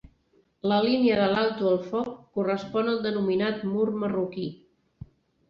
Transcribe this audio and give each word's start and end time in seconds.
La 0.69 0.77
línia 0.85 1.17
de 1.19 1.27
l'alto-el-foc 1.33 2.09
correspon 2.39 2.91
al 2.95 2.99
denominat 3.05 3.61
mur 3.75 3.87
marroquí. 4.07 4.49